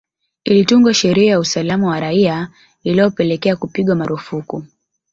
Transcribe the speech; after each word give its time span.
Ilitungwa 0.43 0.93
sheria 0.93 1.31
ya 1.31 1.39
usalama 1.39 1.87
wa 1.87 1.99
raia 1.99 2.49
ilyopelekea 2.83 3.55
kupigwa 3.55 3.95
marufuku 3.95 4.65